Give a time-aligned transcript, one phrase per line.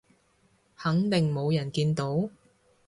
[0.75, 2.27] 肯定冇人見到？